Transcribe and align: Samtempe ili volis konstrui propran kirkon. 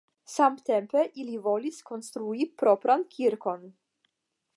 Samtempe 0.35 1.03
ili 1.23 1.35
volis 1.47 1.77
konstrui 1.89 2.47
propran 2.63 3.05
kirkon. 3.17 3.69